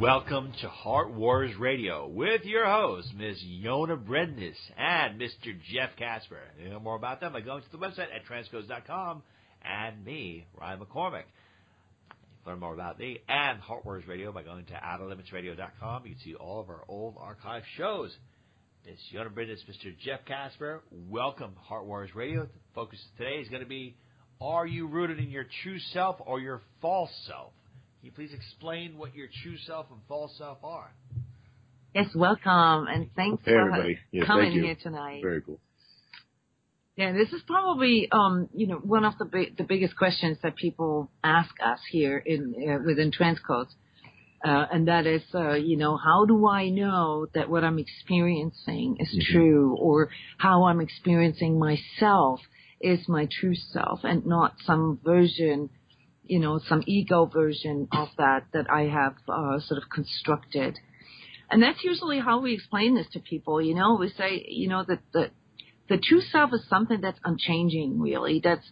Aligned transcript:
Welcome 0.00 0.52
to 0.60 0.68
Heart 0.68 1.12
Warriors 1.12 1.56
Radio 1.56 2.06
with 2.06 2.44
your 2.44 2.64
hosts, 2.64 3.12
Ms. 3.16 3.36
Yona 3.62 4.02
Brendis 4.02 4.56
and 4.78 5.20
Mr. 5.20 5.54
Jeff 5.72 5.90
Casper. 5.98 6.38
You 6.62 6.70
know 6.70 6.80
more 6.80 6.96
about 6.96 7.20
them 7.20 7.32
by 7.32 7.40
going 7.40 7.62
to 7.62 7.70
the 7.70 7.78
website 7.78 8.08
at 8.14 8.24
transcodes.com 8.26 9.22
and 9.62 10.04
me, 10.04 10.46
Ryan 10.58 10.80
McCormick. 10.80 11.24
Learn 12.46 12.58
more 12.58 12.72
about 12.74 12.98
me 12.98 13.18
and 13.28 13.60
Heart 13.60 13.84
Warriors 13.84 14.08
Radio 14.08 14.32
by 14.32 14.42
going 14.42 14.64
to 14.66 14.72
outerlimitsradio.com. 14.72 16.06
You 16.06 16.12
can 16.14 16.20
see 16.24 16.34
all 16.34 16.60
of 16.60 16.68
our 16.70 16.84
old 16.88 17.16
archive 17.20 17.62
shows. 17.76 18.16
Ms. 18.86 18.96
Yona 19.14 19.28
Brendis, 19.28 19.58
Mr. 19.68 19.96
Jeff 20.02 20.20
Casper, 20.26 20.80
welcome 20.90 21.52
Heart 21.60 21.84
Warriors 21.84 22.14
Radio. 22.14 22.44
The 22.44 22.48
focus 22.74 22.98
today 23.18 23.36
is 23.42 23.48
going 23.48 23.62
to 23.62 23.68
be 23.68 23.94
Are 24.40 24.66
you 24.66 24.86
rooted 24.86 25.18
in 25.18 25.28
your 25.30 25.44
true 25.62 25.78
self 25.92 26.16
or 26.24 26.40
your 26.40 26.62
false 26.80 27.10
self? 27.26 27.52
Can 28.00 28.06
you 28.06 28.12
please 28.12 28.30
explain 28.32 28.96
what 28.96 29.14
your 29.14 29.28
true 29.42 29.58
self 29.66 29.86
and 29.90 30.00
false 30.08 30.32
self 30.38 30.58
are? 30.64 30.90
Yes, 31.94 32.06
welcome, 32.14 32.86
and 32.88 33.10
thanks 33.16 33.42
Hey, 33.44 33.52
for 33.52 33.60
everybody. 33.60 33.98
Yes, 34.12 34.26
coming 34.26 34.44
thank 34.46 34.54
you. 34.54 34.62
here 34.62 34.76
tonight. 34.82 35.20
Very 35.22 35.42
cool. 35.42 35.58
Yeah, 37.00 37.12
this 37.12 37.32
is 37.32 37.40
probably 37.46 38.10
um, 38.12 38.50
you 38.52 38.66
know 38.66 38.76
one 38.76 39.06
of 39.06 39.16
the 39.18 39.24
big, 39.24 39.56
the 39.56 39.64
biggest 39.64 39.96
questions 39.96 40.36
that 40.42 40.54
people 40.54 41.10
ask 41.24 41.48
us 41.64 41.78
here 41.90 42.18
in 42.18 42.54
uh, 42.68 42.84
within 42.84 43.10
Transcodes, 43.10 43.70
uh, 44.44 44.66
and 44.70 44.86
that 44.86 45.06
is 45.06 45.22
uh, 45.34 45.54
you 45.54 45.78
know 45.78 45.96
how 45.96 46.26
do 46.26 46.46
I 46.46 46.68
know 46.68 47.26
that 47.32 47.48
what 47.48 47.64
I'm 47.64 47.78
experiencing 47.78 48.98
is 49.00 49.08
Mhm. 49.16 49.32
true, 49.32 49.76
or 49.80 50.10
how 50.36 50.64
I'm 50.64 50.82
experiencing 50.82 51.58
myself 51.58 52.42
is 52.82 53.08
my 53.08 53.26
true 53.40 53.54
self, 53.54 54.04
and 54.04 54.26
not 54.26 54.56
some 54.66 55.00
version, 55.02 55.70
you 56.26 56.38
know, 56.38 56.58
some 56.58 56.82
ego 56.84 57.24
version 57.24 57.88
of 57.92 58.10
that 58.18 58.42
that 58.52 58.70
I 58.70 58.82
have 58.82 59.14
uh, 59.26 59.58
sort 59.60 59.82
of 59.82 59.88
constructed. 59.88 60.78
And 61.50 61.62
that's 61.62 61.82
usually 61.82 62.20
how 62.20 62.40
we 62.40 62.52
explain 62.52 62.94
this 62.94 63.08
to 63.14 63.20
people. 63.20 63.60
You 63.62 63.74
know, 63.74 63.96
we 63.98 64.10
say, 64.10 64.44
you 64.46 64.68
know, 64.68 64.84
that 64.84 65.00
the 65.14 65.30
the 65.90 65.98
true 65.98 66.20
self 66.20 66.52
is 66.54 66.62
something 66.70 67.00
that's 67.00 67.18
unchanging, 67.24 68.00
really. 68.00 68.40
That's, 68.42 68.64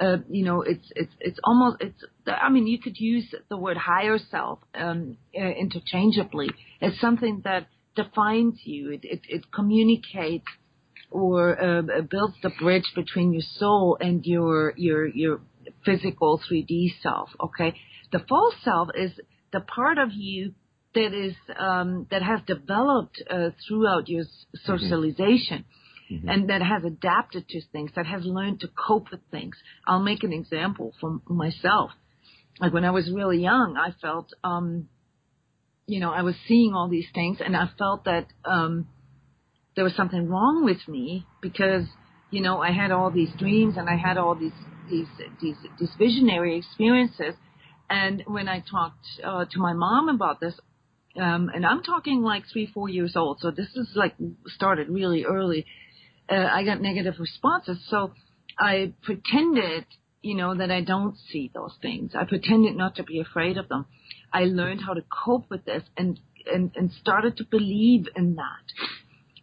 uh, 0.00 0.16
you 0.28 0.44
know, 0.44 0.62
it's 0.62 0.84
it's 0.96 1.12
it's 1.20 1.38
almost 1.44 1.76
it's. 1.80 2.04
I 2.26 2.50
mean, 2.50 2.66
you 2.66 2.80
could 2.80 2.98
use 2.98 3.32
the 3.48 3.56
word 3.56 3.76
higher 3.76 4.18
self 4.18 4.58
um, 4.74 5.16
uh, 5.38 5.40
interchangeably. 5.40 6.50
It's 6.80 7.00
something 7.00 7.42
that 7.44 7.68
defines 7.94 8.58
you. 8.64 8.90
It 8.90 9.00
it, 9.04 9.20
it 9.28 9.52
communicates 9.52 10.46
or 11.12 11.62
uh, 11.62 11.82
builds 12.10 12.34
the 12.42 12.50
bridge 12.58 12.90
between 12.96 13.32
your 13.32 13.46
soul 13.58 13.96
and 14.00 14.26
your 14.26 14.74
your 14.76 15.06
your 15.06 15.40
physical 15.84 16.40
3D 16.50 17.00
self. 17.00 17.30
Okay, 17.40 17.74
the 18.10 18.18
false 18.28 18.54
self 18.64 18.88
is 18.96 19.12
the 19.52 19.60
part 19.60 19.98
of 19.98 20.08
you 20.12 20.54
that 20.96 21.14
is 21.14 21.34
um, 21.56 22.08
that 22.10 22.22
has 22.22 22.40
developed 22.48 23.22
uh, 23.30 23.50
throughout 23.68 24.08
your 24.08 24.22
s- 24.22 24.46
socialization. 24.64 25.64
Mhm. 26.10 26.28
And 26.28 26.50
that 26.50 26.62
has 26.62 26.84
adapted 26.84 27.48
to 27.48 27.60
things, 27.72 27.92
that 27.96 28.06
has 28.06 28.24
learned 28.24 28.60
to 28.60 28.68
cope 28.68 29.10
with 29.10 29.20
things. 29.30 29.56
I'll 29.86 30.02
make 30.02 30.22
an 30.24 30.32
example 30.32 30.94
from 31.00 31.22
myself. 31.28 31.92
Like 32.60 32.72
when 32.72 32.84
I 32.84 32.90
was 32.90 33.10
really 33.10 33.40
young, 33.42 33.76
I 33.76 33.92
felt, 34.00 34.32
um, 34.44 34.88
you 35.86 36.00
know, 36.00 36.12
I 36.12 36.22
was 36.22 36.36
seeing 36.46 36.74
all 36.74 36.88
these 36.88 37.08
things, 37.14 37.38
and 37.40 37.56
I 37.56 37.68
felt 37.78 38.04
that 38.04 38.26
um, 38.44 38.86
there 39.74 39.84
was 39.84 39.94
something 39.94 40.28
wrong 40.28 40.64
with 40.64 40.86
me 40.88 41.26
because, 41.40 41.86
you 42.30 42.42
know, 42.42 42.60
I 42.60 42.72
had 42.72 42.90
all 42.90 43.10
these 43.10 43.32
dreams 43.38 43.76
and 43.76 43.88
I 43.88 43.96
had 43.96 44.16
all 44.18 44.34
these 44.34 44.52
these 44.90 45.08
these, 45.40 45.56
these 45.78 45.94
visionary 45.98 46.56
experiences. 46.58 47.34
And 47.90 48.22
when 48.26 48.48
I 48.48 48.60
talked 48.60 49.04
uh, 49.24 49.44
to 49.50 49.58
my 49.58 49.72
mom 49.74 50.08
about 50.08 50.40
this, 50.40 50.54
um, 51.20 51.50
and 51.54 51.66
I'm 51.66 51.82
talking 51.82 52.22
like 52.22 52.44
three, 52.52 52.66
four 52.72 52.88
years 52.88 53.14
old, 53.16 53.38
so 53.40 53.50
this 53.50 53.68
is 53.76 53.88
like 53.94 54.14
started 54.46 54.88
really 54.88 55.24
early. 55.24 55.66
Uh, 56.30 56.48
I 56.50 56.64
got 56.64 56.80
negative 56.80 57.14
responses, 57.18 57.78
so 57.88 58.12
I 58.58 58.94
pretended, 59.02 59.84
you 60.22 60.34
know, 60.34 60.54
that 60.54 60.70
I 60.70 60.80
don't 60.80 61.16
see 61.30 61.50
those 61.54 61.74
things. 61.82 62.12
I 62.14 62.24
pretended 62.24 62.76
not 62.76 62.96
to 62.96 63.02
be 63.02 63.20
afraid 63.20 63.58
of 63.58 63.68
them. 63.68 63.86
I 64.32 64.44
learned 64.44 64.80
how 64.80 64.94
to 64.94 65.02
cope 65.02 65.50
with 65.50 65.64
this 65.64 65.82
and 65.96 66.18
and 66.52 66.70
and 66.76 66.90
started 67.00 67.36
to 67.38 67.44
believe 67.44 68.06
in 68.16 68.36
that. 68.36 68.64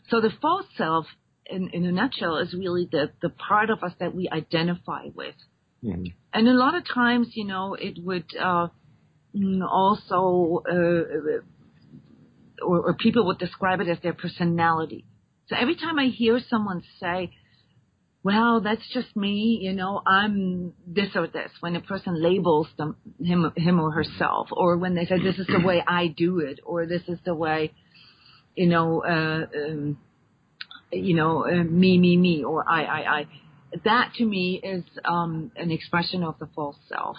So 0.09 0.21
the 0.21 0.31
false 0.41 0.65
self, 0.77 1.05
in 1.45 1.69
in 1.69 1.85
a 1.85 1.91
nutshell, 1.91 2.37
is 2.37 2.53
really 2.53 2.87
the 2.91 3.11
the 3.21 3.29
part 3.29 3.69
of 3.69 3.83
us 3.83 3.93
that 3.99 4.15
we 4.15 4.27
identify 4.29 5.05
with. 5.13 5.35
Mhm. 5.83 6.13
And 6.33 6.47
a 6.47 6.53
lot 6.53 6.75
of 6.75 6.83
times, 6.85 7.35
you 7.35 7.45
know, 7.45 7.73
it 7.73 7.97
would 8.03 8.25
uh, 8.39 8.67
mm, 9.35 9.61
also, 9.67 10.63
uh, 10.69 11.41
or, 12.65 12.81
or 12.87 12.93
people 12.93 13.25
would 13.27 13.39
describe 13.39 13.81
it 13.81 13.87
as 13.87 13.99
their 14.01 14.13
personality. 14.13 15.05
So 15.51 15.57
every 15.59 15.75
time 15.75 15.99
I 15.99 16.05
hear 16.05 16.39
someone 16.49 16.81
say, 17.01 17.31
well, 18.23 18.61
that's 18.61 18.87
just 18.93 19.13
me, 19.17 19.59
you 19.61 19.73
know, 19.73 20.01
I'm 20.07 20.71
this 20.87 21.09
or 21.13 21.27
this, 21.27 21.51
when 21.59 21.75
a 21.75 21.81
person 21.81 22.23
labels 22.23 22.67
them, 22.77 22.95
him, 23.21 23.51
him 23.57 23.77
or 23.77 23.91
herself, 23.91 24.47
or 24.53 24.77
when 24.77 24.95
they 24.95 25.05
say, 25.05 25.21
this 25.21 25.37
is 25.37 25.47
the 25.47 25.59
way 25.59 25.83
I 25.87 26.07
do 26.07 26.39
it, 26.39 26.61
or 26.65 26.85
this 26.85 27.01
is 27.09 27.19
the 27.25 27.35
way, 27.35 27.73
you 28.55 28.67
know, 28.67 29.03
uh, 29.03 29.45
um, 29.57 29.97
you 30.89 31.15
know, 31.15 31.45
uh, 31.45 31.63
me, 31.65 31.97
me, 31.97 32.15
me, 32.15 32.45
or 32.45 32.63
I, 32.69 32.83
I, 32.83 33.19
I. 33.19 33.27
That 33.83 34.13
to 34.19 34.25
me 34.25 34.61
is 34.63 34.85
um, 35.03 35.51
an 35.57 35.69
expression 35.69 36.23
of 36.23 36.39
the 36.39 36.47
false 36.55 36.77
self. 36.87 37.17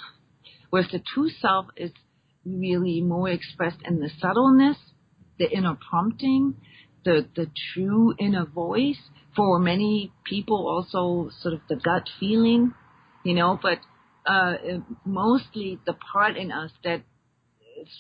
Whereas 0.71 0.91
the 0.91 1.03
true 1.15 1.29
self 1.29 1.67
is 1.77 1.91
really 2.47 3.03
more 3.03 3.29
expressed 3.29 3.81
in 3.85 4.01
the 4.01 4.09
subtleness, 4.21 4.79
the 5.39 5.51
inner 5.51 5.77
prompting, 5.91 6.55
the, 7.05 7.27
the 7.37 7.51
true 7.73 8.15
inner 8.19 8.45
voice. 8.45 8.99
For 9.35 9.59
many 9.59 10.13
people, 10.25 10.69
also 10.69 11.31
sort 11.41 11.55
of 11.55 11.61
the 11.69 11.77
gut 11.77 12.09
feeling, 12.21 12.75
you 13.25 13.35
know, 13.35 13.59
but 13.61 13.79
uh, 14.27 14.55
mostly 15.05 15.79
the 15.87 15.95
part 15.95 16.37
in 16.37 16.53
us 16.53 16.71
that 16.85 17.03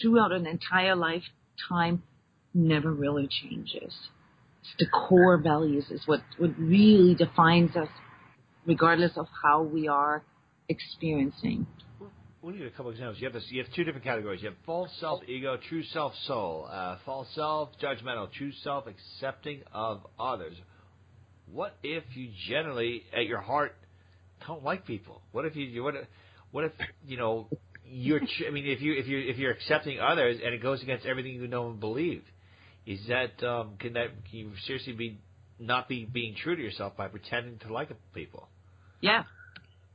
throughout 0.00 0.32
an 0.32 0.46
entire 0.46 0.94
lifetime 0.94 2.02
never 2.54 2.92
really 2.92 3.28
changes. 3.28 3.94
It's 4.60 4.74
the 4.78 4.86
core 4.86 5.38
values 5.38 5.86
is 5.90 6.02
what, 6.06 6.20
what 6.38 6.50
really 6.58 7.14
defines 7.14 7.74
us, 7.76 7.88
regardless 8.66 9.12
of 9.16 9.26
how 9.42 9.62
we 9.62 9.88
are 9.88 10.22
experiencing. 10.68 11.66
We'll 12.42 12.56
give 12.56 12.66
a 12.66 12.70
couple 12.70 12.90
examples. 12.90 13.18
You 13.20 13.26
have 13.26 13.34
this. 13.34 13.44
You 13.50 13.62
have 13.62 13.72
two 13.72 13.84
different 13.84 14.04
categories. 14.04 14.42
You 14.42 14.48
have 14.48 14.58
false 14.66 14.90
self, 14.98 15.22
ego, 15.28 15.56
true 15.68 15.84
self, 15.84 16.12
soul. 16.26 16.68
Uh, 16.68 16.96
false 17.06 17.28
self, 17.36 17.68
judgmental. 17.80 18.32
True 18.32 18.50
self, 18.64 18.86
accepting 18.88 19.60
of 19.72 20.04
others. 20.18 20.56
What 21.52 21.76
if 21.84 22.02
you 22.14 22.30
generally, 22.48 23.04
at 23.16 23.26
your 23.26 23.40
heart, 23.40 23.76
don't 24.44 24.64
like 24.64 24.86
people? 24.86 25.22
What 25.30 25.44
if 25.44 25.54
you? 25.54 25.84
What 25.84 25.94
if, 25.94 26.06
what 26.50 26.64
if 26.64 26.72
you 27.06 27.16
know 27.16 27.46
you're? 27.86 28.20
I 28.20 28.50
mean, 28.50 28.66
if 28.66 28.80
you 28.80 28.94
if 28.94 29.06
you 29.06 29.18
if 29.20 29.38
you're 29.38 29.52
accepting 29.52 30.00
others 30.00 30.38
and 30.44 30.52
it 30.52 30.60
goes 30.60 30.82
against 30.82 31.06
everything 31.06 31.34
you 31.34 31.46
know 31.46 31.70
and 31.70 31.78
believe, 31.78 32.24
is 32.86 32.98
that 33.06 33.40
um, 33.46 33.74
can 33.78 33.92
that 33.92 34.08
can 34.28 34.38
you 34.40 34.50
seriously 34.66 34.94
be 34.94 35.20
not 35.60 35.88
be 35.88 36.06
being 36.06 36.34
true 36.34 36.56
to 36.56 36.62
yourself 36.62 36.96
by 36.96 37.06
pretending 37.06 37.58
to 37.60 37.72
like 37.72 37.90
people? 38.14 38.48
Yeah. 39.00 39.22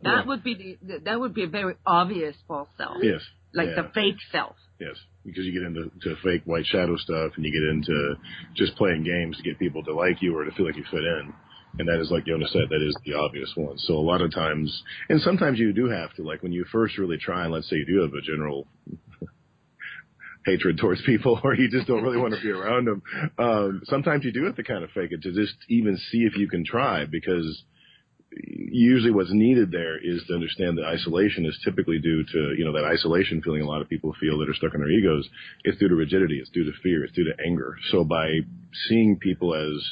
That 0.01 0.09
Yeah. 0.19 0.23
would 0.25 0.43
be 0.43 0.77
the, 0.81 0.99
that 1.05 1.19
would 1.19 1.33
be 1.33 1.43
a 1.43 1.47
very 1.47 1.75
obvious 1.85 2.35
false 2.47 2.69
self, 2.77 2.97
Yes. 3.03 3.21
like 3.53 3.69
yeah. 3.69 3.81
the 3.81 3.89
fake 3.93 4.17
self. 4.31 4.55
Yes, 4.79 4.95
because 5.25 5.43
you 5.45 5.53
get 5.53 5.63
into 5.63 5.89
to 6.01 6.15
fake 6.17 6.43
white 6.45 6.65
shadow 6.67 6.95
stuff, 6.97 7.31
and 7.35 7.43
you 7.43 7.51
get 7.51 7.63
into 7.63 8.15
just 8.55 8.75
playing 8.75 9.03
games 9.03 9.35
to 9.37 9.43
get 9.43 9.57
people 9.57 9.83
to 9.83 9.93
like 9.93 10.21
you 10.21 10.37
or 10.37 10.45
to 10.45 10.51
feel 10.51 10.65
like 10.67 10.75
you 10.77 10.83
fit 10.91 11.03
in. 11.03 11.33
And 11.79 11.87
that 11.87 11.99
is, 11.99 12.09
like 12.11 12.25
Jonas 12.25 12.51
said, 12.53 12.69
that 12.69 12.81
is 12.81 12.95
the 13.05 13.13
obvious 13.15 13.51
one. 13.55 13.77
So 13.79 13.95
a 13.95 14.01
lot 14.01 14.21
of 14.21 14.31
times, 14.33 14.83
and 15.09 15.19
sometimes 15.21 15.59
you 15.59 15.73
do 15.73 15.87
have 15.89 16.13
to, 16.15 16.23
like 16.23 16.41
when 16.43 16.51
you 16.51 16.63
first 16.71 16.97
really 16.97 17.17
try, 17.17 17.43
and 17.45 17.53
let's 17.53 17.69
say 17.69 17.75
you 17.77 17.85
do 17.85 18.01
have 18.01 18.13
a 18.13 18.21
general 18.21 18.67
hatred 20.45 20.77
towards 20.79 21.01
people, 21.03 21.39
or 21.43 21.55
you 21.55 21.69
just 21.69 21.87
don't 21.87 22.03
really 22.03 22.17
want 22.17 22.33
to 22.33 22.41
be 22.41 22.49
around 22.51 22.85
them. 22.85 23.01
Um, 23.37 23.81
sometimes 23.85 24.23
you 24.25 24.31
do 24.31 24.45
have 24.45 24.55
to 24.55 24.63
kind 24.63 24.83
of 24.83 24.89
fake 24.91 25.11
it 25.11 25.21
to 25.23 25.31
just 25.33 25.55
even 25.69 25.97
see 26.11 26.19
if 26.19 26.35
you 26.37 26.47
can 26.47 26.63
try, 26.65 27.05
because 27.05 27.63
usually 28.43 29.11
what's 29.11 29.31
needed 29.33 29.71
there 29.71 29.97
is 29.97 30.23
to 30.27 30.33
understand 30.33 30.77
that 30.77 30.85
isolation 30.85 31.45
is 31.45 31.57
typically 31.63 31.99
due 31.99 32.23
to, 32.23 32.55
you 32.57 32.65
know, 32.65 32.73
that 32.73 32.85
isolation 32.85 33.41
feeling 33.41 33.61
a 33.61 33.67
lot 33.67 33.81
of 33.81 33.89
people 33.89 34.13
feel 34.19 34.37
that 34.39 34.49
are 34.49 34.53
stuck 34.53 34.73
in 34.73 34.79
their 34.81 34.89
egos. 34.89 35.27
It's 35.63 35.77
due 35.79 35.87
to 35.87 35.95
rigidity. 35.95 36.39
It's 36.39 36.49
due 36.51 36.65
to 36.65 36.71
fear. 36.83 37.03
It's 37.03 37.13
due 37.13 37.25
to 37.25 37.43
anger. 37.45 37.75
So 37.91 38.03
by 38.03 38.27
seeing 38.87 39.17
people 39.17 39.53
as 39.55 39.83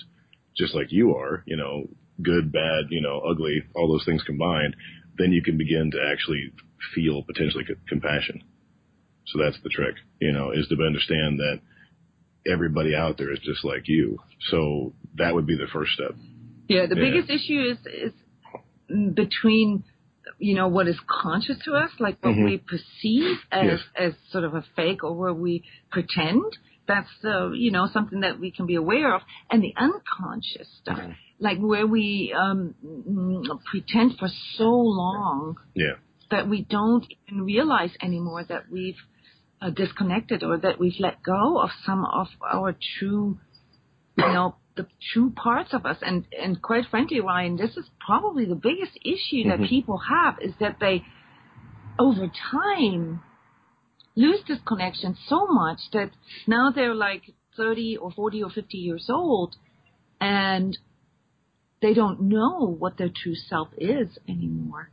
just 0.58 0.76
like 0.76 0.88
you 0.92 1.16
are, 1.16 1.44
you 1.46 1.58
know, 1.58 1.88
good, 2.22 2.52
bad, 2.52 2.86
you 2.90 3.02
know, 3.02 3.20
ugly, 3.20 3.64
all 3.76 3.88
those 3.88 4.06
things 4.06 4.24
combined, 4.26 4.76
then 5.18 5.32
you 5.32 5.42
can 5.42 5.58
begin 5.58 5.92
to 5.92 5.98
actually 6.12 6.52
feel 6.94 7.24
potentially 7.24 7.66
c- 7.68 7.74
compassion. 7.88 8.44
So 9.28 9.40
that's 9.44 9.58
the 9.64 9.70
trick, 9.70 9.96
you 10.20 10.32
know, 10.32 10.52
is 10.52 10.68
to 10.68 10.76
understand 10.86 11.40
that 11.40 11.60
everybody 12.50 12.96
out 12.96 13.18
there 13.18 13.34
is 13.34 13.40
just 13.40 13.66
like 13.66 13.88
you. 13.88 14.20
So 14.52 14.94
that 15.16 15.34
would 15.34 15.48
be 15.48 15.56
the 15.56 15.68
first 15.74 15.92
step. 15.94 16.16
Yeah, 16.68 16.86
the 16.86 16.96
Yeah. 16.96 17.02
biggest 17.02 17.30
issue 17.30 17.62
is 17.62 17.78
is 17.86 18.14
between 19.14 19.84
you 20.40 20.56
know 20.56 20.68
what 20.68 20.88
is 20.88 20.98
conscious 21.08 21.58
to 21.66 21.74
us, 21.74 21.92
like 22.00 22.18
what 22.24 22.34
Mhm. 22.36 22.46
we 22.46 22.58
perceive 22.58 23.38
as 23.52 23.68
Yes. 23.70 23.82
as 23.96 24.14
sort 24.32 24.44
of 24.44 24.54
a 24.56 24.62
fake 24.76 25.04
or 25.04 25.14
where 25.14 25.34
we 25.34 25.64
pretend. 25.92 26.44
That's 26.88 27.10
uh, 27.24 27.52
you 27.52 27.72
know 27.72 27.88
something 27.88 28.20
that 28.22 28.40
we 28.40 28.52
can 28.52 28.66
be 28.66 28.76
aware 28.76 29.14
of, 29.16 29.22
and 29.50 29.62
the 29.64 29.74
unconscious 29.78 30.68
stuff, 30.82 31.00
Mhm. 31.00 31.16
like 31.40 31.60
where 31.60 31.88
we 31.88 32.34
um, 32.34 32.76
pretend 33.72 34.18
for 34.20 34.28
so 34.58 34.70
long 34.72 35.58
Yeah. 35.76 35.96
that 36.32 36.48
we 36.48 36.62
don't 36.64 37.06
even 37.28 37.44
realize 37.44 37.92
anymore 38.02 38.44
that 38.44 38.70
we've 38.70 39.00
uh, 39.62 39.70
disconnected 39.72 40.44
or 40.44 40.58
that 40.58 40.80
we've 40.80 41.00
let 41.00 41.24
go 41.24 41.60
of 41.60 41.72
some 41.86 42.06
of 42.06 42.28
our 42.44 42.76
true, 42.98 43.40
you 44.18 44.28
know, 44.28 44.56
the 44.76 44.88
true 45.14 45.32
parts 45.32 45.74
of 45.74 45.86
us. 45.86 45.98
And 46.02 46.26
and 46.38 46.62
quite 46.62 46.86
frankly, 46.90 47.20
Ryan, 47.22 47.56
this 47.56 47.76
is 47.78 47.86
probably 48.06 48.46
the 48.46 48.56
biggest 48.56 48.98
issue 49.04 49.44
that 49.50 49.60
Mhm. 49.60 49.70
people 49.70 49.98
have 49.98 50.40
is 50.42 50.54
that 50.60 50.80
they, 50.80 51.04
over 51.98 52.28
time, 52.52 53.22
lose 54.16 54.44
this 54.48 54.60
connection 54.62 55.16
so 55.28 55.48
much 55.48 55.80
that 55.92 56.12
now 56.48 56.72
they're 56.72 56.96
like 56.96 57.24
30 57.58 57.98
or 57.98 58.12
40 58.12 58.44
or 58.44 58.50
50 58.50 58.78
years 58.78 59.10
old 59.10 59.56
and 60.20 60.78
they 61.82 61.94
don't 61.94 62.22
know 62.22 62.76
what 62.80 62.98
their 62.98 63.10
true 63.10 63.36
self 63.36 63.70
is 63.78 64.18
anymore. 64.28 64.90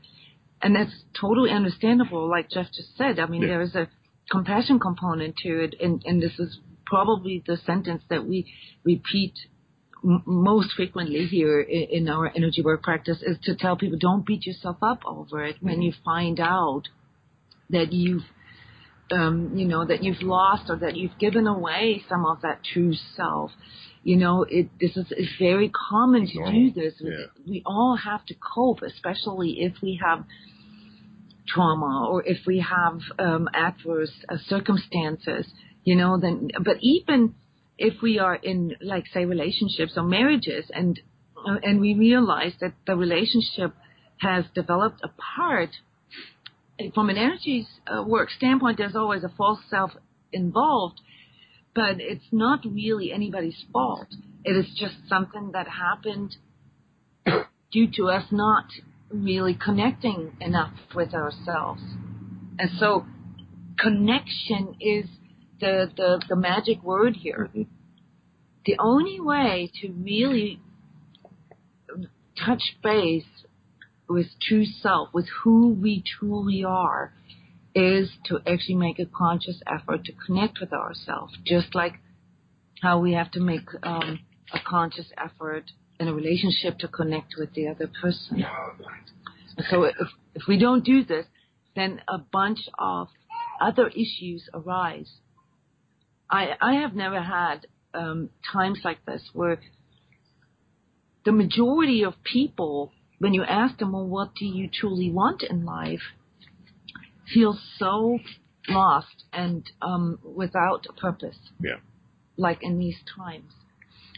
And 0.60 0.76
that's 0.76 1.04
totally 1.18 1.50
understandable, 1.50 2.28
like 2.28 2.50
Jeff 2.50 2.66
just 2.72 2.96
said. 2.96 3.18
I 3.18 3.26
mean, 3.26 3.42
Yeah. 3.42 3.48
there 3.48 3.62
is 3.62 3.74
a 3.74 3.88
compassion 4.30 4.78
component 4.78 5.36
to 5.38 5.64
it, 5.64 5.74
and, 5.80 6.02
and 6.04 6.22
this 6.22 6.38
is 6.38 6.60
probably 6.84 7.42
the 7.46 7.56
sentence 7.56 8.02
that 8.10 8.26
we 8.26 8.52
repeat 8.84 9.34
most 10.02 10.72
frequently 10.72 11.26
here 11.26 11.60
in, 11.60 11.86
in 11.90 12.08
our 12.08 12.30
energy 12.34 12.62
work 12.62 12.82
practice 12.82 13.18
is 13.22 13.36
to 13.44 13.54
tell 13.54 13.76
people 13.76 13.98
don't 13.98 14.26
beat 14.26 14.46
yourself 14.46 14.76
up 14.82 15.02
over 15.06 15.44
it 15.44 15.56
when 15.60 15.80
you 15.82 15.92
find 16.04 16.40
out 16.40 16.82
that 17.70 17.92
you've 17.92 18.24
um, 19.12 19.52
you 19.54 19.66
know 19.66 19.84
that 19.84 20.02
you've 20.02 20.22
lost 20.22 20.64
or 20.70 20.76
that 20.76 20.96
you've 20.96 21.18
given 21.18 21.46
away 21.46 22.02
some 22.08 22.24
of 22.24 22.40
that 22.42 22.60
true 22.72 22.94
self. 23.16 23.50
You 24.04 24.16
know, 24.16 24.44
it 24.48 24.68
this 24.80 24.96
is 24.96 25.06
it's 25.10 25.32
very 25.38 25.70
common 25.70 26.26
to 26.26 26.50
do 26.50 26.72
this. 26.72 26.94
Yeah. 26.98 27.10
We 27.46 27.62
all 27.64 27.96
have 28.02 28.24
to 28.26 28.34
cope, 28.34 28.82
especially 28.82 29.60
if 29.60 29.74
we 29.82 30.00
have 30.04 30.24
trauma 31.46 32.08
or 32.10 32.24
if 32.24 32.38
we 32.46 32.60
have 32.60 33.00
um, 33.18 33.48
adverse 33.54 34.12
uh, 34.28 34.36
circumstances. 34.46 35.46
You 35.84 35.96
know, 35.96 36.18
then 36.18 36.50
but 36.64 36.76
even 36.80 37.34
if 37.82 38.00
we 38.02 38.18
are 38.18 38.36
in 38.36 38.76
like 38.80 39.04
say 39.12 39.24
relationships 39.24 39.92
or 39.96 40.04
marriages 40.04 40.64
and 40.72 41.00
and 41.44 41.80
we 41.80 41.94
realize 41.94 42.52
that 42.60 42.72
the 42.86 42.96
relationship 42.96 43.74
has 44.18 44.44
developed 44.54 45.00
apart 45.02 45.70
from 46.94 47.10
an 47.10 47.16
energy 47.16 47.66
uh, 47.86 48.02
work 48.02 48.30
standpoint 48.30 48.78
there's 48.78 48.96
always 48.96 49.24
a 49.24 49.32
false 49.36 49.60
self 49.68 49.90
involved 50.32 51.00
but 51.74 51.96
it's 51.98 52.24
not 52.30 52.60
really 52.64 53.12
anybody's 53.12 53.64
fault. 53.72 54.08
It 54.44 54.56
is 54.56 54.66
just 54.78 54.94
something 55.08 55.52
that 55.52 55.66
happened 55.68 56.36
due 57.72 57.88
to 57.96 58.08
us 58.08 58.24
not 58.30 58.66
really 59.10 59.54
connecting 59.54 60.36
enough 60.40 60.74
with 60.94 61.14
ourselves. 61.14 61.82
And 62.58 62.70
so 62.78 63.06
connection 63.78 64.76
is 64.80 65.06
the, 65.62 65.90
the, 65.96 66.20
the 66.28 66.36
magic 66.36 66.82
word 66.82 67.16
here. 67.16 67.48
The 68.66 68.76
only 68.78 69.20
way 69.20 69.70
to 69.80 69.92
really 69.92 70.60
touch 72.44 72.76
base 72.82 73.24
with 74.08 74.26
true 74.40 74.66
self, 74.66 75.08
with 75.14 75.26
who 75.42 75.72
we 75.72 76.02
truly 76.18 76.64
are, 76.64 77.14
is 77.74 78.10
to 78.24 78.40
actually 78.46 78.74
make 78.74 78.98
a 78.98 79.06
conscious 79.06 79.62
effort 79.66 80.04
to 80.04 80.12
connect 80.26 80.58
with 80.60 80.72
ourselves, 80.72 81.32
just 81.46 81.74
like 81.74 81.94
how 82.82 82.98
we 82.98 83.12
have 83.12 83.30
to 83.30 83.40
make 83.40 83.66
um, 83.84 84.18
a 84.52 84.58
conscious 84.66 85.06
effort 85.16 85.70
in 86.00 86.08
a 86.08 86.12
relationship 86.12 86.78
to 86.78 86.88
connect 86.88 87.34
with 87.38 87.54
the 87.54 87.68
other 87.68 87.88
person. 88.00 88.44
So 89.70 89.84
if, 89.84 89.94
if 90.34 90.42
we 90.48 90.58
don't 90.58 90.84
do 90.84 91.04
this, 91.04 91.26
then 91.76 92.00
a 92.08 92.18
bunch 92.18 92.58
of 92.78 93.08
other 93.60 93.88
issues 93.88 94.48
arise. 94.52 95.10
I, 96.32 96.56
I 96.60 96.74
have 96.80 96.94
never 96.94 97.20
had 97.20 97.66
um, 97.94 98.30
times 98.50 98.80
like 98.84 99.04
this 99.04 99.22
where 99.34 99.60
the 101.24 101.32
majority 101.32 102.04
of 102.04 102.14
people, 102.24 102.90
when 103.18 103.34
you 103.34 103.44
ask 103.44 103.78
them, 103.78 103.92
well, 103.92 104.06
what 104.06 104.34
do 104.34 104.46
you 104.46 104.68
truly 104.72 105.10
want 105.10 105.42
in 105.42 105.64
life, 105.64 106.00
feel 107.32 107.58
so 107.78 108.18
lost 108.68 109.24
and 109.32 109.70
um, 109.82 110.18
without 110.24 110.86
a 110.88 110.92
purpose. 110.94 111.36
Yeah. 111.60 111.76
Like 112.36 112.58
in 112.62 112.78
these 112.78 112.96
times. 113.16 113.52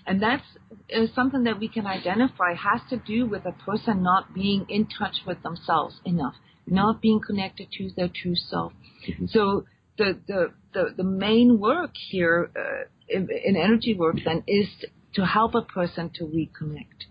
And 0.06 0.22
that's 0.22 0.44
is 0.88 1.14
something 1.14 1.44
that 1.44 1.58
we 1.58 1.68
can 1.68 1.86
identify 1.86 2.54
has 2.54 2.80
to 2.90 2.98
do 2.98 3.26
with 3.26 3.46
a 3.46 3.52
person 3.52 4.02
not 4.02 4.34
being 4.34 4.66
in 4.68 4.86
touch 4.86 5.16
with 5.26 5.42
themselves 5.42 5.96
enough, 6.04 6.34
not 6.66 7.00
being 7.00 7.20
connected 7.26 7.68
to 7.78 7.90
their 7.96 8.08
true 8.08 8.36
self. 8.36 8.72
Mhm. 9.08 9.30
So 9.30 9.64
the, 9.98 10.18
the, 10.26 10.52
the, 10.72 10.94
the 10.96 11.04
main 11.04 11.58
work 11.58 11.92
here 12.10 12.50
uh, 12.56 12.88
in, 13.08 13.28
in 13.44 13.56
energy 13.56 13.94
work 13.94 14.16
then 14.24 14.42
is 14.46 14.66
to 15.14 15.24
help 15.24 15.54
a 15.54 15.62
person 15.62 16.10
to 16.16 16.24
reconnect. 16.24 17.06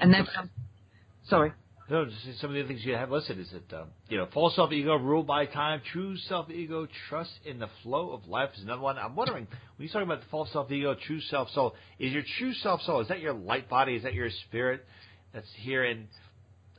And 0.00 0.14
some- 0.34 0.50
sorry. 1.28 1.52
No, 1.90 2.06
some 2.38 2.50
of 2.50 2.56
the 2.56 2.64
things 2.64 2.84
you 2.84 2.94
have 2.94 3.10
listed 3.10 3.38
is 3.38 3.50
that 3.50 3.80
um, 3.80 3.88
you 4.10 4.18
know, 4.18 4.28
false 4.34 4.54
self 4.54 4.72
ego 4.72 4.96
ruled 4.96 5.26
by 5.26 5.46
time, 5.46 5.80
true 5.90 6.18
self 6.18 6.50
ego 6.50 6.86
trust 7.08 7.30
in 7.46 7.58
the 7.58 7.68
flow 7.82 8.10
of 8.10 8.26
life 8.28 8.50
is 8.58 8.62
another 8.62 8.82
one. 8.82 8.98
I'm 8.98 9.16
wondering 9.16 9.46
when 9.76 9.86
you 9.86 9.90
talk 9.90 10.02
about 10.02 10.20
the 10.20 10.26
false 10.30 10.52
self 10.52 10.70
ego, 10.70 10.94
true 10.94 11.20
self 11.22 11.48
soul, 11.50 11.74
is 11.98 12.12
your 12.12 12.24
true 12.38 12.52
self 12.52 12.82
soul 12.82 13.00
is 13.00 13.08
that 13.08 13.20
your 13.20 13.32
light 13.32 13.70
body? 13.70 13.94
Is 13.94 14.02
that 14.02 14.12
your 14.12 14.28
spirit 14.46 14.84
that's 15.32 15.48
here? 15.56 15.82
And 15.84 16.08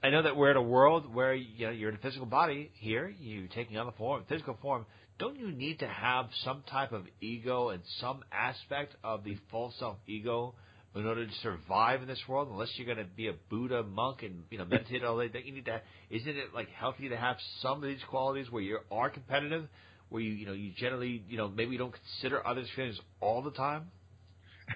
I 0.01 0.11
know 0.11 0.21
that 0.21 0.37
we're 0.37 0.51
in 0.51 0.57
a 0.57 0.61
world 0.61 1.13
where 1.13 1.33
you 1.33 1.65
know 1.65 1.71
you're 1.71 1.89
in 1.89 1.95
a 1.95 1.99
physical 1.99 2.25
body 2.25 2.71
here, 2.75 3.13
you're 3.19 3.47
taking 3.47 3.77
on 3.77 3.85
the 3.85 3.91
form, 3.93 4.23
physical 4.29 4.57
form. 4.61 4.85
Don't 5.17 5.37
you 5.37 5.51
need 5.51 5.79
to 5.79 5.87
have 5.87 6.27
some 6.45 6.63
type 6.71 6.93
of 6.93 7.03
ego 7.19 7.69
and 7.69 7.81
some 7.99 8.23
aspect 8.31 8.95
of 9.03 9.25
the 9.25 9.37
false 9.51 9.75
self 9.77 9.97
ego 10.07 10.55
in 10.95 11.05
order 11.05 11.25
to 11.25 11.33
survive 11.43 12.01
in 12.01 12.07
this 12.07 12.21
world, 12.29 12.47
unless 12.49 12.69
you're 12.75 12.85
going 12.85 13.05
to 13.05 13.13
be 13.13 13.27
a 13.27 13.33
Buddha 13.49 13.83
monk 13.83 14.23
and 14.23 14.43
you 14.49 14.57
know 14.57 14.63
meditate 14.65 15.03
all 15.03 15.19
day, 15.19 15.27
don't 15.27 15.45
you 15.45 15.53
need 15.53 15.65
to? 15.65 15.81
Isn't 16.09 16.37
it 16.37 16.53
like 16.55 16.69
healthy 16.69 17.09
to 17.09 17.17
have 17.17 17.35
some 17.61 17.83
of 17.83 17.89
these 17.89 17.99
qualities 18.09 18.49
where 18.49 18.63
you 18.63 18.79
are 18.89 19.09
competitive, 19.09 19.67
where 20.07 20.21
you 20.21 20.31
you 20.31 20.45
know 20.45 20.53
you 20.53 20.71
generally 20.77 21.23
you 21.27 21.35
know 21.35 21.49
maybe 21.49 21.73
you 21.73 21.77
don't 21.77 21.93
consider 21.93 22.45
others' 22.47 22.69
feelings 22.73 22.97
all 23.19 23.41
the 23.41 23.51
time? 23.51 23.91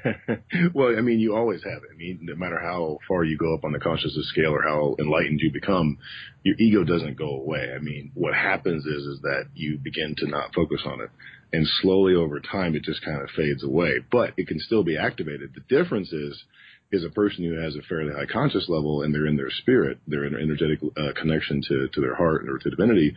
well, 0.73 0.97
I 0.97 1.01
mean, 1.01 1.19
you 1.19 1.35
always 1.35 1.63
have 1.63 1.83
it. 1.83 1.89
I 1.93 1.97
mean, 1.97 2.19
no 2.21 2.35
matter 2.35 2.59
how 2.59 2.99
far 3.07 3.23
you 3.23 3.37
go 3.37 3.53
up 3.53 3.63
on 3.63 3.71
the 3.71 3.79
consciousness 3.79 4.29
scale 4.29 4.51
or 4.51 4.61
how 4.61 4.95
enlightened 4.99 5.39
you 5.41 5.51
become, 5.51 5.97
your 6.43 6.55
ego 6.57 6.83
doesn't 6.83 7.17
go 7.17 7.29
away. 7.29 7.73
I 7.75 7.79
mean, 7.79 8.11
what 8.13 8.33
happens 8.33 8.85
is 8.85 9.03
is 9.03 9.21
that 9.21 9.45
you 9.53 9.77
begin 9.77 10.15
to 10.17 10.27
not 10.27 10.53
focus 10.53 10.81
on 10.85 11.01
it, 11.01 11.09
and 11.51 11.67
slowly 11.81 12.15
over 12.15 12.39
time, 12.39 12.75
it 12.75 12.83
just 12.83 13.03
kind 13.03 13.21
of 13.21 13.29
fades 13.35 13.63
away. 13.63 13.99
But 14.11 14.33
it 14.37 14.47
can 14.47 14.59
still 14.59 14.83
be 14.83 14.97
activated. 14.97 15.53
The 15.53 15.75
difference 15.75 16.11
is 16.11 16.43
is 16.93 17.03
a 17.03 17.09
person 17.09 17.43
who 17.43 17.59
has 17.59 17.75
a 17.75 17.81
fairly 17.89 18.13
high 18.13 18.31
conscious 18.31 18.69
level 18.69 19.01
and 19.01 19.13
they're 19.13 19.25
in 19.25 19.35
their 19.35 19.49
spirit, 19.49 19.97
an 20.07 20.35
energetic 20.39 20.79
uh, 20.95 21.11
connection 21.19 21.59
to, 21.67 21.87
to 21.91 22.01
their 22.01 22.13
heart 22.13 22.47
or 22.47 22.59
to 22.59 22.69
divinity, 22.69 23.15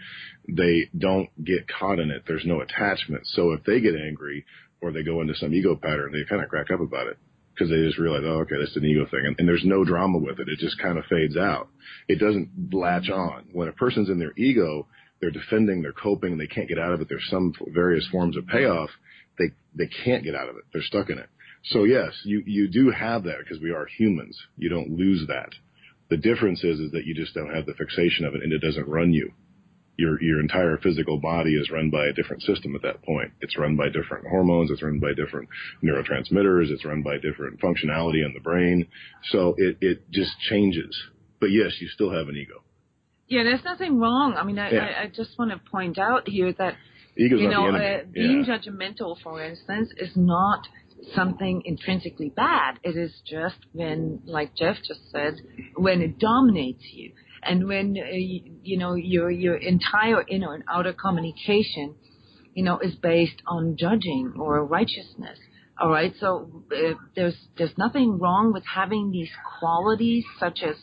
they 0.48 0.88
don't 0.96 1.28
get 1.44 1.68
caught 1.68 1.98
in 1.98 2.10
it. 2.10 2.22
There's 2.26 2.46
no 2.46 2.62
attachment. 2.62 3.26
So 3.26 3.52
if 3.52 3.64
they 3.64 3.80
get 3.80 3.94
angry 3.94 4.46
or 4.86 4.92
they 4.92 5.02
go 5.02 5.20
into 5.20 5.34
some 5.34 5.54
ego 5.54 5.76
pattern, 5.76 6.12
they 6.12 6.28
kind 6.28 6.42
of 6.42 6.48
crack 6.48 6.70
up 6.70 6.80
about 6.80 7.08
it 7.08 7.18
because 7.54 7.70
they 7.70 7.82
just 7.82 7.98
realize, 7.98 8.22
oh, 8.24 8.40
okay, 8.40 8.56
that's 8.58 8.76
an 8.76 8.84
ego 8.84 9.06
thing. 9.10 9.22
And, 9.24 9.36
and 9.38 9.48
there's 9.48 9.64
no 9.64 9.84
drama 9.84 10.18
with 10.18 10.38
it. 10.38 10.48
It 10.48 10.58
just 10.58 10.78
kind 10.78 10.98
of 10.98 11.04
fades 11.06 11.36
out. 11.36 11.68
It 12.06 12.18
doesn't 12.20 12.72
latch 12.72 13.08
on. 13.08 13.46
When 13.52 13.68
a 13.68 13.72
person's 13.72 14.10
in 14.10 14.18
their 14.18 14.34
ego, 14.36 14.86
they're 15.20 15.30
defending, 15.30 15.82
they're 15.82 15.92
coping, 15.92 16.32
and 16.32 16.40
they 16.40 16.46
can't 16.46 16.68
get 16.68 16.78
out 16.78 16.92
of 16.92 17.00
it. 17.00 17.08
There's 17.08 17.26
some 17.30 17.54
various 17.68 18.06
forms 18.12 18.36
of 18.36 18.46
payoff. 18.46 18.90
They, 19.38 19.52
they 19.74 19.88
can't 20.04 20.22
get 20.22 20.34
out 20.34 20.48
of 20.48 20.56
it. 20.56 20.64
They're 20.72 20.82
stuck 20.82 21.08
in 21.08 21.18
it. 21.18 21.28
So 21.64 21.84
yes, 21.84 22.12
you, 22.24 22.42
you 22.46 22.68
do 22.68 22.90
have 22.90 23.24
that 23.24 23.38
because 23.38 23.60
we 23.60 23.70
are 23.70 23.86
humans. 23.98 24.38
You 24.56 24.68
don't 24.68 24.90
lose 24.90 25.26
that. 25.28 25.50
The 26.10 26.16
difference 26.16 26.62
is, 26.62 26.78
is 26.78 26.92
that 26.92 27.06
you 27.06 27.14
just 27.14 27.34
don't 27.34 27.52
have 27.52 27.66
the 27.66 27.74
fixation 27.74 28.24
of 28.24 28.34
it 28.34 28.42
and 28.42 28.52
it 28.52 28.60
doesn't 28.60 28.86
run 28.86 29.12
you. 29.12 29.32
Your, 29.98 30.22
your 30.22 30.40
entire 30.40 30.76
physical 30.76 31.18
body 31.18 31.54
is 31.54 31.70
run 31.70 31.90
by 31.90 32.06
a 32.06 32.12
different 32.12 32.42
system 32.42 32.74
at 32.76 32.82
that 32.82 33.02
point. 33.02 33.32
It's 33.40 33.56
run 33.56 33.76
by 33.76 33.86
different 33.86 34.26
hormones. 34.28 34.70
It's 34.70 34.82
run 34.82 34.98
by 35.00 35.14
different 35.14 35.48
neurotransmitters. 35.82 36.70
It's 36.70 36.84
run 36.84 37.02
by 37.02 37.16
different 37.16 37.60
functionality 37.60 38.24
in 38.24 38.32
the 38.34 38.40
brain. 38.40 38.86
So 39.30 39.54
it, 39.56 39.78
it 39.80 40.10
just 40.10 40.38
changes. 40.50 40.94
But 41.40 41.50
yes, 41.50 41.72
you 41.80 41.88
still 41.88 42.10
have 42.10 42.28
an 42.28 42.36
ego. 42.36 42.62
Yeah, 43.28 43.42
there's 43.42 43.64
nothing 43.64 43.98
wrong. 43.98 44.34
I 44.36 44.44
mean, 44.44 44.58
I, 44.58 44.70
Yeah. 44.70 44.78
I, 44.80 45.02
I 45.04 45.06
just 45.14 45.38
want 45.38 45.50
to 45.50 45.70
point 45.70 45.98
out 45.98 46.28
here 46.28 46.52
that 46.58 46.74
Ego's 47.16 47.40
you 47.40 47.48
know, 47.48 47.72
the 47.72 47.78
uh, 47.78 48.04
being 48.12 48.44
yeah. 48.46 48.58
judgmental, 48.58 49.16
for 49.22 49.42
instance, 49.42 49.90
is 49.96 50.10
not 50.14 50.68
something 51.14 51.62
intrinsically 51.64 52.30
bad. 52.30 52.78
It 52.82 52.96
is 52.96 53.12
just 53.24 53.56
when, 53.72 54.20
like 54.24 54.54
Jeff 54.54 54.76
just 54.86 55.10
said, 55.10 55.34
when 55.76 56.02
it 56.02 56.18
dominates 56.18 56.84
you, 56.92 57.12
and 57.48 57.66
when 57.66 57.96
uh, 57.96 58.10
you, 58.12 58.78
know 58.78 58.94
your 58.94 59.30
your 59.30 59.56
entire 59.56 60.24
inner 60.28 60.54
and 60.54 60.64
outer 60.70 60.92
communication, 60.92 61.94
you 62.54 62.64
know, 62.64 62.78
is 62.78 62.94
based 62.96 63.42
on 63.46 63.76
judging 63.78 64.34
or 64.38 64.64
righteousness. 64.64 65.38
All 65.80 65.90
right, 65.90 66.14
so 66.18 66.64
uh, 66.72 66.94
there's 67.14 67.36
there's 67.58 67.76
nothing 67.76 68.18
wrong 68.18 68.52
with 68.52 68.64
having 68.74 69.10
these 69.10 69.30
qualities, 69.58 70.24
such 70.40 70.60
as, 70.62 70.76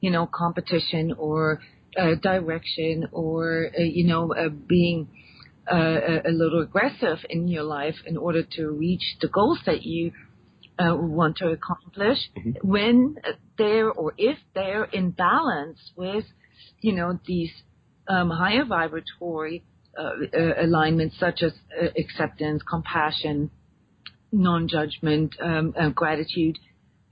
you 0.00 0.10
know, 0.10 0.28
competition 0.32 1.14
or 1.16 1.60
uh, 1.98 2.14
direction 2.22 3.08
or 3.12 3.70
uh, 3.78 3.82
you 3.82 4.06
know 4.06 4.32
uh, 4.34 4.48
being 4.48 5.08
uh, 5.70 6.20
a, 6.26 6.30
little 6.30 6.62
aggressive 6.62 7.18
in 7.28 7.48
your 7.48 7.62
life 7.62 7.96
in 8.06 8.16
order 8.16 8.42
to 8.42 8.70
reach 8.70 9.16
the 9.20 9.28
goals 9.28 9.58
that 9.66 9.82
you 9.82 10.12
want 10.94 11.36
to 11.38 11.48
accomplish 11.48 12.18
Mhm. 12.36 12.56
when 12.62 13.16
they're 13.56 13.90
or 13.90 14.14
if 14.16 14.38
they're 14.54 14.84
in 14.84 15.10
balance 15.10 15.78
with 15.96 16.24
you 16.80 16.92
know 16.92 17.18
these 17.26 17.52
um, 18.08 18.30
higher 18.30 18.64
vibratory 18.64 19.64
uh, 19.98 20.02
uh, 20.02 20.54
alignments 20.66 21.18
such 21.18 21.42
as 21.42 21.52
uh, 21.80 21.86
acceptance, 21.98 22.62
compassion, 22.62 23.50
non-judgment, 24.32 25.34
um, 25.42 25.74
uh, 25.78 25.88
gratitude, 25.90 26.56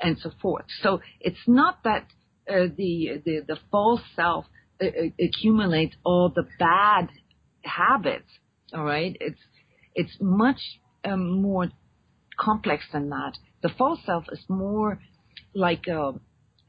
and 0.01 0.19
so 0.19 0.31
forth. 0.41 0.67
So 0.83 1.01
it's 1.21 1.47
not 1.47 1.83
that 1.85 2.07
uh, 2.49 2.69
the, 2.77 3.23
the 3.25 3.41
the 3.47 3.59
false 3.71 4.03
self 4.15 4.47
uh, 4.81 4.87
uh, 4.87 4.91
accumulates 5.21 5.97
all 6.05 6.29
the 6.35 6.47
bad 6.59 7.09
habits. 7.63 8.29
All 8.75 8.85
right, 8.85 9.17
it's 9.21 9.41
it's 9.95 10.17
much 10.21 10.61
um, 11.05 11.43
more 11.43 11.69
complex 12.39 12.85
than 12.93 13.09
that. 13.11 13.33
The 13.67 13.75
false 13.77 13.99
self 14.07 14.27
is 14.31 14.45
more 14.49 15.01
like 15.53 15.89
a 15.89 16.13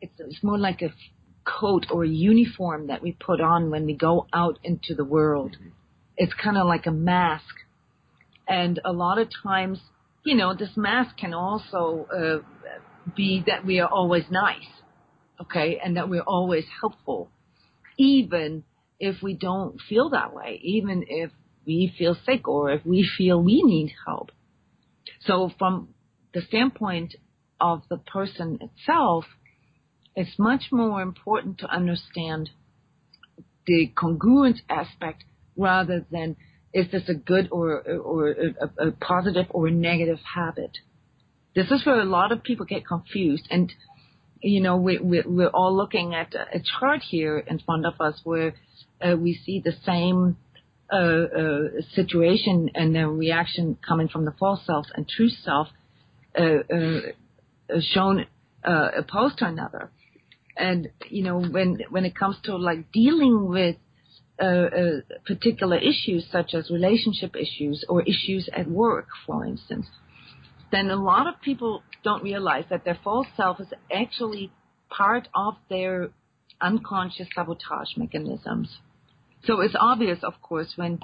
it's, 0.01 0.13
it's 0.17 0.43
more 0.43 0.57
like 0.57 0.81
a 0.81 0.89
coat 1.43 1.85
or 1.91 2.03
a 2.03 2.09
uniform 2.09 2.87
that 2.87 3.03
we 3.03 3.11
put 3.11 3.39
on 3.39 3.69
when 3.69 3.85
we 3.85 3.93
go 3.93 4.25
out 4.33 4.57
into 4.63 4.95
the 4.95 5.05
world. 5.05 5.57
It's 6.15 6.33
kind 6.33 6.57
of 6.57 6.65
like 6.65 6.87
a 6.87 6.91
mask, 6.91 7.53
and 8.47 8.79
a 8.83 8.91
lot 8.91 9.19
of 9.19 9.27
times, 9.43 9.79
you 10.25 10.35
know, 10.35 10.55
this 10.55 10.75
mask 10.75 11.17
can 11.17 11.35
also 11.35 12.07
uh, 12.11 12.37
be 13.15 13.43
that 13.45 13.63
we 13.63 13.79
are 13.79 13.87
always 13.87 14.23
nice, 14.31 14.71
okay, 15.39 15.79
and 15.83 15.97
that 15.97 16.09
we're 16.09 16.29
always 16.37 16.65
helpful, 16.81 17.29
even 17.99 18.63
if 18.99 19.21
we 19.21 19.35
don't 19.35 19.79
feel 19.87 20.09
that 20.09 20.33
way, 20.33 20.59
even 20.63 21.05
if 21.07 21.29
we 21.63 21.93
feel 21.95 22.17
sick 22.25 22.47
or 22.47 22.71
if 22.71 22.83
we 22.83 23.07
feel 23.19 23.39
we 23.39 23.61
need 23.61 23.93
help. 24.07 24.31
So 25.27 25.51
from 25.59 25.89
the 26.37 26.45
standpoint 26.45 27.15
of 27.59 27.81
the 27.89 27.97
person 27.97 28.59
itself, 28.61 29.25
it's 30.15 30.37
much 30.37 30.65
more 30.71 31.01
important 31.01 31.57
to 31.57 31.67
understand 31.67 32.51
the 33.65 33.91
congruent 33.95 34.59
aspect 34.69 35.23
rather 35.57 36.05
than 36.11 36.35
is 36.75 36.91
this 36.91 37.09
a 37.09 37.15
good 37.15 37.49
or 37.51 37.81
or 37.81 38.29
a, 38.29 38.87
a 38.89 38.91
positive 38.91 39.47
or 39.49 39.65
a 39.65 39.71
negative 39.71 40.19
habit. 40.35 40.77
This 41.55 41.71
is 41.71 41.83
where 41.87 41.99
a 41.99 42.05
lot 42.05 42.31
of 42.31 42.43
people 42.43 42.67
get 42.67 42.85
confused, 42.85 43.47
and 43.49 43.73
you 44.39 44.61
know 44.61 44.77
we, 44.77 44.99
we 44.99 45.23
we're 45.25 45.47
all 45.47 45.75
looking 45.75 46.13
at 46.13 46.35
a 46.35 46.61
chart 46.79 47.01
here 47.01 47.39
in 47.39 47.57
front 47.57 47.87
of 47.87 47.95
us 47.99 48.21
where 48.23 48.53
uh, 49.01 49.15
we 49.17 49.33
see 49.43 49.59
the 49.59 49.73
same 49.83 50.37
uh, 50.93 50.95
uh, 50.95 51.81
situation 51.95 52.69
and 52.75 52.93
the 52.93 53.07
reaction 53.07 53.75
coming 53.87 54.07
from 54.07 54.25
the 54.25 54.35
false 54.39 54.63
self 54.67 54.85
and 54.93 55.09
true 55.09 55.29
self 55.29 55.69
shown 57.93 58.25
uh, 58.63 58.89
opposed 58.97 59.37
to 59.39 59.45
another. 59.45 59.91
And 60.55 60.89
you 61.09 61.23
know 61.23 61.39
when 61.39 61.79
when 61.89 62.05
it 62.05 62.15
comes 62.15 62.37
to 62.43 62.55
like 62.55 62.91
dealing 62.91 63.47
with 63.47 63.75
uh, 64.39 64.45
uh, 64.45 65.01
particular 65.25 65.77
issues 65.77 66.25
such 66.31 66.53
as 66.53 66.69
relationship 66.69 67.35
issues 67.35 67.83
or 67.89 68.01
issues 68.03 68.49
at 68.55 68.69
work, 68.69 69.07
for 69.25 69.45
instance, 69.45 69.87
then 70.71 70.89
a 70.89 70.95
lot 70.95 71.27
of 71.27 71.41
people 71.41 71.81
don't 72.03 72.23
realize 72.23 72.65
that 72.69 72.85
their 72.85 72.99
false 73.03 73.27
self 73.35 73.59
is 73.59 73.67
actually 73.91 74.51
part 74.89 75.27
of 75.35 75.55
their 75.69 76.09
unconscious 76.61 77.27
sabotage 77.35 77.95
mechanisms. 77.97 78.77
So 79.45 79.61
it's 79.61 79.75
obvious, 79.79 80.19
of 80.23 80.33
course, 80.41 80.73
when 80.75 80.99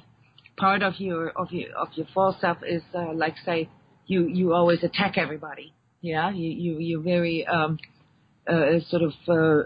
part 0.58 0.84
of 0.84 1.00
your 1.00 1.30
of 1.30 1.52
your 1.52 1.72
of 1.76 1.90
your 1.96 2.08
false 2.14 2.36
self 2.42 2.58
is 2.68 2.84
uh, 2.96 3.14
like 3.14 3.36
say 3.46 3.70
you 4.06 4.28
you 4.28 4.54
always 4.54 4.84
attack 4.84 5.18
everybody. 5.18 5.74
Yeah, 6.02 6.32
you 6.32 6.50
you 6.50 6.80
you're 6.80 7.02
very 7.02 7.46
um, 7.48 7.80
uh, 8.48 8.80
sort 8.90 9.04
of 9.04 9.14
uh, 9.28 9.64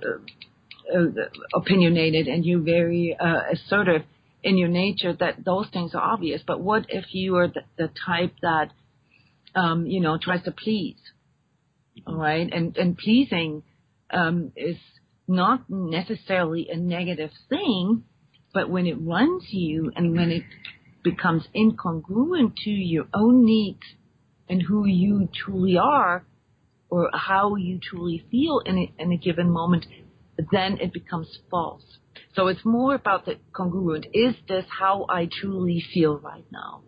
uh, 0.96 1.06
opinionated 1.53 2.27
and 2.27 2.46
you're 2.46 2.62
very 2.62 3.17
uh, 3.20 3.41
assertive 3.51 4.03
in 4.44 4.58
your 4.58 4.70
nature. 4.70 5.13
That 5.13 5.44
those 5.44 5.67
things 5.74 5.96
are 5.96 6.01
obvious. 6.01 6.41
But 6.46 6.62
what 6.62 6.86
if 6.89 7.06
you 7.12 7.38
are 7.38 7.48
the, 7.48 7.62
the 7.77 7.89
type 8.06 8.34
that 8.41 8.72
um, 9.56 9.86
you 9.88 10.00
know 10.00 10.17
tries 10.22 10.44
to 10.44 10.51
please? 10.51 10.98
All 12.06 12.15
right, 12.15 12.48
and 12.51 12.77
and 12.77 12.98
pleasing 12.98 13.63
um, 14.12 14.51
is 14.56 14.77
not 15.27 15.70
necessarily 15.70 16.67
a 16.72 16.77
negative 16.77 17.32
thing, 17.50 18.03
but 18.53 18.70
when 18.70 18.86
it 18.86 18.96
runs 18.96 19.44
you 19.50 19.91
and 19.96 20.15
when 20.15 20.32
it 20.32 20.44
becomes 21.03 21.44
incongruent 21.56 22.56
to 22.63 22.70
your 22.70 23.08
own 23.13 23.46
needs 23.46 23.82
and 24.50 24.62
who 24.62 24.86
you 24.86 25.30
truly 25.34 25.77
are 25.77 26.25
or 26.89 27.10
how 27.13 27.56
you 27.56 27.80
truly 27.82 28.24
feel 28.32 28.62
in 28.66 28.77
a, 28.77 28.94
in 29.00 29.12
a 29.12 29.18
given 29.18 29.50
moment, 29.50 29.86
then 30.51 30.77
it 30.80 30.94
becomes 30.94 31.27
false. 31.50 31.84
So 32.36 32.48
it's 32.48 32.63
more 32.63 32.96
about 32.96 33.25
the 33.25 33.36
congruent. 33.54 34.06
Is 34.13 34.36
this 34.48 34.66
how 34.70 35.06
I 35.10 35.27
truly 35.42 35.84
feel 35.94 36.20
right 36.20 36.46
now? 36.51 36.84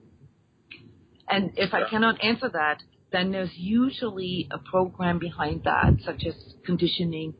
And 1.28 1.52
if 1.58 1.74
I 1.74 1.90
cannot 1.90 2.24
answer 2.24 2.50
that, 2.50 2.82
then 3.12 3.32
there's 3.32 3.54
usually 3.56 4.48
a 4.52 4.58
program 4.58 5.20
behind 5.20 5.64
that, 5.64 5.98
such 6.06 6.24
as 6.28 6.36
conditioning, 6.66 7.34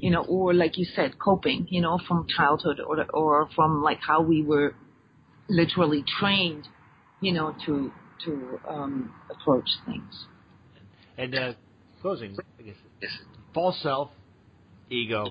you 0.00 0.10
know, 0.10 0.22
or 0.22 0.54
like 0.54 0.78
you 0.78 0.86
said, 0.94 1.18
coping, 1.18 1.66
you 1.70 1.80
know, 1.80 1.98
from 2.06 2.26
childhood 2.28 2.80
or 2.80 3.04
or 3.12 3.48
from 3.54 3.82
like 3.82 3.98
how 4.00 4.22
we 4.22 4.42
were 4.42 4.74
literally 5.48 6.04
trained, 6.20 6.68
you 7.20 7.32
know, 7.32 7.54
to 7.66 7.92
to 8.24 8.60
um, 8.68 9.14
approach 9.30 9.68
things. 9.86 10.26
And 11.18 11.34
uh, 11.34 11.52
closing, 12.00 12.36
I 12.58 12.62
guess, 12.62 12.74
false 13.52 13.80
self, 13.82 14.10
ego, 14.90 15.26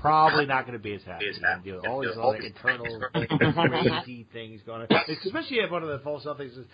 probably 0.00 0.46
not 0.46 0.66
going 0.66 0.78
to 0.78 0.82
be 0.82 0.94
as 0.94 1.02
happy. 1.02 1.24
You're 1.24 1.34
gonna 1.40 1.62
deal 1.62 1.76
with 1.76 1.86
all 1.86 2.02
these 2.02 2.10
other 2.20 2.36
internal 2.36 3.00
crazy 4.04 4.26
things 4.32 4.60
going 4.64 4.82
on. 4.82 4.88
Especially 5.24 5.58
if 5.58 5.70
one 5.70 5.82
of 5.82 5.88
the 5.88 5.98
false 6.00 6.22
self 6.24 6.38
things 6.38 6.52
is 6.52 6.66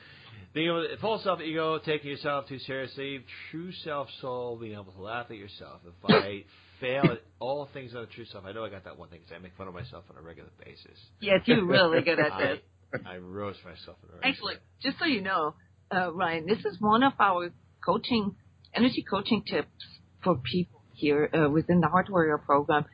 being 0.55 0.69
able 0.69 0.87
to, 0.89 0.97
false 0.99 1.23
self 1.25 1.41
ego, 1.41 1.79
taking 1.79 2.11
yourself 2.11 2.49
too 2.49 2.59
seriously, 2.61 3.25
true 3.51 3.73
self 3.85 4.09
soul, 4.21 4.57
being 4.57 4.73
able 4.73 4.93
to 4.93 5.03
laugh 5.03 5.27
at 5.31 5.37
yourself. 5.37 5.81
If 5.87 6.11
I 6.11 6.45
fail 6.81 7.05
at 7.05 7.23
all 7.39 7.69
things 7.73 7.95
on 7.95 8.03
the 8.03 8.07
true 8.09 8.25
self, 8.27 8.45
I 8.45 8.53
know 8.53 8.65
I 8.65 8.71
got 8.71 8.85
that 8.85 8.99
one 8.99 9.09
thing 9.09 9.21
because 9.21 9.37
I 9.37 9.43
make 9.43 9.57
fun 9.57 9.69
of 9.69 9.75
myself 9.75 10.05
on 10.11 10.17
a 10.17 10.23
regular 10.23 10.51
basis. 10.65 10.99
Yes, 11.21 11.41
you're 11.45 11.65
really 11.65 12.03
good 12.03 12.19
at 12.19 12.33
I, 12.33 12.47
this. 12.47 12.59
I 13.07 13.17
roast 13.19 13.61
myself 13.65 13.99
on 14.03 14.11
a 14.11 14.17
regular 14.17 14.25
Actually, 14.25 14.55
just 14.83 14.99
so 14.99 15.05
you 15.05 15.21
know, 15.21 15.55
uh, 15.95 16.13
Ryan, 16.13 16.47
this 16.47 16.65
is 16.65 16.81
one 16.81 17.03
of 17.03 17.13
our 17.21 17.51
coaching, 17.85 18.37
energy 18.75 19.05
coaching 19.09 19.43
tips 19.43 19.69
for 20.23 20.37
people 20.37 20.83
here 20.95 21.29
uh, 21.33 21.51
within 21.51 21.81
the 21.81 21.89
Heart 21.89 22.11
Warrior 22.11 22.39
program. 22.39 22.87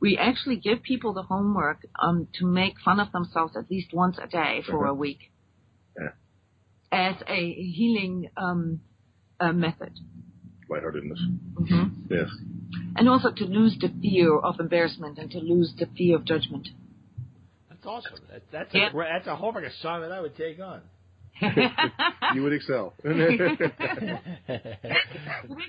We 0.00 0.18
actually 0.18 0.56
give 0.56 0.82
people 0.82 1.12
the 1.12 1.22
homework 1.22 1.86
um, 2.02 2.28
to 2.40 2.46
make 2.46 2.74
fun 2.84 2.98
of 2.98 3.12
themselves 3.12 3.54
at 3.56 3.70
least 3.70 3.92
once 3.92 4.18
a 4.22 4.26
day 4.26 4.62
for 4.68 4.86
a 4.86 4.94
week 4.94 5.30
Yeah. 5.96 6.08
as 6.90 7.14
a 7.28 7.52
healing 7.52 8.30
um, 8.36 8.80
uh, 9.38 9.52
method. 9.52 9.92
Lightheartedness. 10.68 11.20
hmm 11.56 11.84
Yes. 12.10 12.28
And 12.96 13.08
also 13.08 13.30
to 13.30 13.44
lose 13.44 13.76
the 13.80 13.92
fear 14.00 14.36
of 14.36 14.58
embarrassment 14.58 15.18
and 15.18 15.30
to 15.30 15.38
lose 15.38 15.72
the 15.78 15.86
fear 15.96 16.16
of 16.16 16.24
judgment. 16.24 16.68
That's 17.82 18.06
awesome. 18.06 18.18
That, 18.30 18.42
that's 18.52 18.74
Yeah. 18.74 18.90
a 18.90 18.96
that's 18.96 19.26
a 19.26 19.34
homework 19.36 19.64
assignment 19.64 20.12
I 20.12 20.20
would 20.20 20.36
take 20.36 20.60
on. 20.60 20.82
You 22.34 22.42
would 22.44 22.52
excel. 22.52 22.94
we 23.04 23.12
didn't 23.12 24.28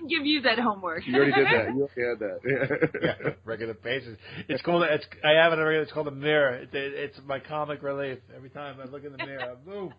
give 0.09 0.25
you 0.25 0.41
that 0.41 0.59
homework. 0.59 1.05
You 1.05 1.15
already 1.15 1.31
did 1.33 1.45
that. 1.47 1.73
You 1.75 1.89
already 1.95 2.09
had 2.09 2.19
that. 2.19 2.89
yeah, 3.01 3.29
regular 3.43 3.73
basis. 3.73 4.17
It's 4.47 4.61
called. 4.61 4.83
It's. 4.83 5.05
I 5.25 5.31
have 5.41 5.51
it 5.53 5.59
on 5.59 5.67
a. 5.67 5.69
It's 5.81 5.91
called 5.91 6.07
a 6.07 6.11
mirror. 6.11 6.55
It, 6.55 6.73
it, 6.73 6.93
it's 6.93 7.19
my 7.25 7.39
comic 7.39 7.81
relief. 7.81 8.19
Every 8.35 8.49
time 8.49 8.77
I 8.81 8.85
look 8.85 9.03
in 9.03 9.11
the 9.11 9.17
mirror, 9.25 9.41
I 9.41 9.55
boom. 9.55 9.93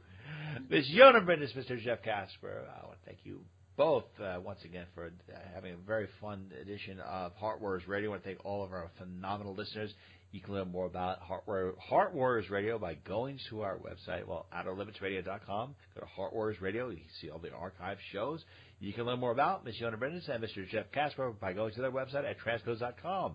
Miss 0.71 0.89
Yona 0.91 1.25
Brindis, 1.25 1.53
Mr. 1.53 1.79
Jeff 1.79 2.03
Casper. 2.03 2.65
I 2.69 2.87
want 2.87 2.99
to 3.01 3.07
thank 3.07 3.19
you 3.25 3.41
both 3.77 4.05
uh, 4.23 4.39
once 4.45 4.61
again 4.65 4.87
for 4.95 5.07
uh, 5.07 5.37
having 5.55 5.75
a 5.75 5.77
very 5.77 6.09
fun 6.21 6.51
edition 6.61 7.01
of 7.01 7.35
Heart 7.35 7.61
Warriors 7.61 7.87
Radio. 7.89 8.11
I 8.11 8.13
want 8.13 8.23
to 8.23 8.29
thank 8.29 8.45
all 8.45 8.65
of 8.65 8.73
our 8.73 8.91
phenomenal 8.99 9.55
listeners. 9.55 9.93
You 10.33 10.41
can 10.41 10.55
learn 10.55 10.71
more 10.73 10.87
about 10.87 11.21
Heart, 11.21 11.45
Warrior, 11.47 11.73
Heart 11.79 12.15
Warriors 12.15 12.51
Radio 12.51 12.79
by 12.79 12.95
going 12.95 13.39
to 13.51 13.63
our 13.63 13.79
website, 13.79 14.27
well, 14.27 14.47
outerlimitsradio.com. 14.53 15.75
Go 15.95 16.01
to 16.01 16.07
Heart 16.07 16.35
Warriors 16.35 16.61
Radio. 16.61 16.89
You 16.91 16.97
can 16.97 17.07
see 17.21 17.31
all 17.31 17.39
the 17.39 17.53
archive 17.53 17.99
shows. 18.13 18.45
You 18.81 18.93
can 18.93 19.05
learn 19.05 19.21
more 19.21 19.31
about 19.31 19.65
Ms. 19.65 19.77
Yona 19.81 19.99
Brindis 19.99 20.29
and 20.29 20.43
Mr. 20.43 20.69
Jeff 20.69 20.87
Casper 20.93 21.33
by 21.41 21.53
going 21.53 21.73
to 21.75 21.81
their 21.81 21.93
website 21.93 22.29
at 22.29 22.37
transcodes.com. 22.41 23.35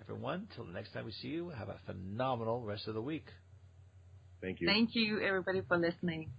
Everyone, 0.00 0.46
till 0.54 0.66
the 0.66 0.72
next 0.72 0.92
time 0.92 1.06
we 1.06 1.12
see 1.12 1.28
you, 1.28 1.48
have 1.50 1.68
a 1.70 1.78
phenomenal 1.86 2.60
rest 2.60 2.88
of 2.88 2.94
the 2.94 3.00
week. 3.00 3.26
Thank 4.42 4.60
you. 4.60 4.68
Thank 4.68 4.90
you, 4.92 5.22
everybody, 5.22 5.62
for 5.66 5.78
listening. 5.78 6.30